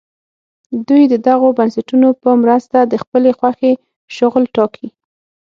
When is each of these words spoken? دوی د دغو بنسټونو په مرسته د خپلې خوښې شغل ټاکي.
دوی 0.87 1.03
د 1.09 1.15
دغو 1.27 1.47
بنسټونو 1.57 2.07
په 2.21 2.29
مرسته 2.43 2.77
د 2.83 2.93
خپلې 3.03 3.31
خوښې 3.37 3.71
شغل 4.17 4.43
ټاکي. 4.55 4.87